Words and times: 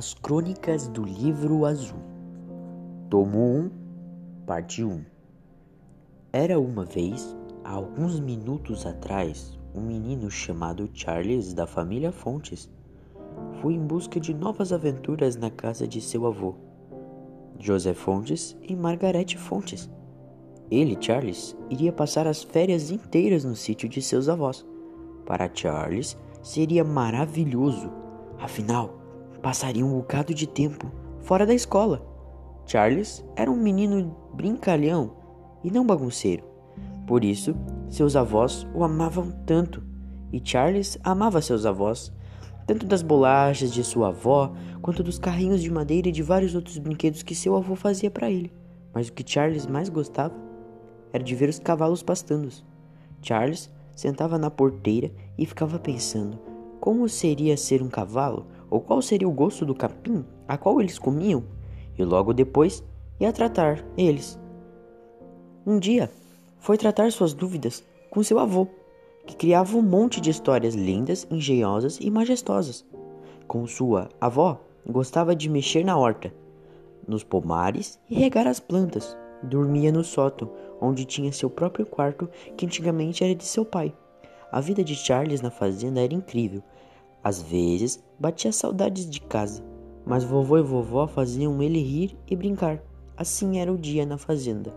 As 0.00 0.14
Crônicas 0.14 0.88
do 0.88 1.04
Livro 1.04 1.66
Azul, 1.66 1.98
Tomo 3.10 3.38
1, 3.38 3.70
Parte 4.46 4.82
1 4.82 5.04
Era 6.32 6.58
uma 6.58 6.86
vez, 6.86 7.36
há 7.62 7.72
alguns 7.72 8.18
minutos 8.18 8.86
atrás, 8.86 9.58
um 9.74 9.82
menino 9.82 10.30
chamado 10.30 10.88
Charles 10.94 11.52
da 11.52 11.66
família 11.66 12.10
Fontes 12.10 12.66
foi 13.60 13.74
em 13.74 13.86
busca 13.86 14.18
de 14.18 14.32
novas 14.32 14.72
aventuras 14.72 15.36
na 15.36 15.50
casa 15.50 15.86
de 15.86 16.00
seu 16.00 16.26
avô, 16.26 16.54
José 17.58 17.92
Fontes 17.92 18.56
e 18.62 18.74
Margarete 18.74 19.36
Fontes. 19.36 19.90
Ele, 20.70 20.96
Charles, 20.98 21.54
iria 21.68 21.92
passar 21.92 22.26
as 22.26 22.42
férias 22.42 22.90
inteiras 22.90 23.44
no 23.44 23.54
sítio 23.54 23.86
de 23.86 24.00
seus 24.00 24.30
avós. 24.30 24.66
Para 25.26 25.50
Charles, 25.52 26.16
seria 26.40 26.84
maravilhoso, 26.84 27.92
afinal, 28.38 28.99
passaria 29.40 29.84
um 29.84 29.92
bocado 29.92 30.34
de 30.34 30.46
tempo 30.46 30.90
fora 31.20 31.46
da 31.46 31.54
escola. 31.54 32.06
Charles 32.66 33.24
era 33.34 33.50
um 33.50 33.56
menino 33.56 34.16
brincalhão 34.34 35.12
e 35.64 35.70
não 35.70 35.86
bagunceiro. 35.86 36.44
Por 37.06 37.24
isso, 37.24 37.54
seus 37.88 38.14
avós 38.14 38.66
o 38.74 38.84
amavam 38.84 39.30
tanto, 39.44 39.82
e 40.32 40.40
Charles 40.42 40.96
amava 41.02 41.42
seus 41.42 41.66
avós, 41.66 42.12
tanto 42.66 42.86
das 42.86 43.02
bolachas 43.02 43.72
de 43.72 43.82
sua 43.82 44.08
avó, 44.08 44.52
quanto 44.80 45.02
dos 45.02 45.18
carrinhos 45.18 45.60
de 45.60 45.70
madeira 45.70 46.08
e 46.08 46.12
de 46.12 46.22
vários 46.22 46.54
outros 46.54 46.78
brinquedos 46.78 47.22
que 47.22 47.34
seu 47.34 47.56
avô 47.56 47.74
fazia 47.74 48.10
para 48.10 48.30
ele. 48.30 48.52
Mas 48.94 49.08
o 49.08 49.12
que 49.12 49.28
Charles 49.28 49.66
mais 49.66 49.88
gostava 49.88 50.34
era 51.12 51.24
de 51.24 51.34
ver 51.34 51.48
os 51.48 51.58
cavalos 51.58 52.02
pastando. 52.02 52.48
Charles 53.20 53.70
sentava 53.96 54.38
na 54.38 54.50
porteira 54.50 55.10
e 55.36 55.44
ficava 55.44 55.78
pensando 55.78 56.38
como 56.80 57.06
seria 57.08 57.56
ser 57.56 57.82
um 57.82 57.88
cavalo 57.88 58.46
ou 58.70 58.80
qual 58.80 59.02
seria 59.02 59.28
o 59.28 59.32
gosto 59.32 59.66
do 59.66 59.74
capim 59.74 60.24
a 60.46 60.56
qual 60.56 60.80
eles 60.80 60.98
comiam, 60.98 61.44
e 61.98 62.04
logo 62.04 62.32
depois 62.32 62.82
ia 63.18 63.32
tratar 63.32 63.84
eles. 63.96 64.38
Um 65.66 65.78
dia, 65.78 66.10
foi 66.58 66.78
tratar 66.78 67.10
suas 67.12 67.34
dúvidas 67.34 67.84
com 68.10 68.22
seu 68.22 68.38
avô, 68.38 68.66
que 69.26 69.36
criava 69.36 69.76
um 69.76 69.82
monte 69.82 70.20
de 70.20 70.30
histórias 70.30 70.74
lindas, 70.74 71.26
engenhosas 71.30 71.98
e 72.00 72.10
majestosas. 72.10 72.84
Com 73.46 73.66
sua 73.66 74.08
avó, 74.20 74.60
gostava 74.86 75.34
de 75.34 75.48
mexer 75.48 75.84
na 75.84 75.96
horta, 75.96 76.32
nos 77.06 77.22
pomares 77.22 77.98
e 78.08 78.14
regar 78.14 78.46
as 78.46 78.60
plantas. 78.60 79.16
Dormia 79.42 79.90
no 79.90 80.04
sótão, 80.04 80.50
onde 80.80 81.04
tinha 81.04 81.32
seu 81.32 81.48
próprio 81.48 81.86
quarto, 81.86 82.28
que 82.56 82.66
antigamente 82.66 83.24
era 83.24 83.34
de 83.34 83.44
seu 83.44 83.64
pai. 83.64 83.94
A 84.52 84.60
vida 84.60 84.82
de 84.82 84.94
Charles 84.94 85.40
na 85.40 85.50
fazenda 85.50 86.00
era 86.00 86.12
incrível. 86.12 86.62
Às 87.22 87.42
vezes, 87.42 88.02
batia 88.18 88.52
saudades 88.52 89.08
de 89.08 89.20
casa, 89.20 89.62
mas 90.06 90.24
vovô 90.24 90.58
e 90.58 90.62
vovó 90.62 91.06
faziam 91.06 91.62
ele 91.62 91.80
rir 91.80 92.16
e 92.26 92.34
brincar. 92.34 92.82
Assim 93.16 93.58
era 93.58 93.72
o 93.72 93.78
dia 93.78 94.06
na 94.06 94.16
fazenda. 94.16 94.72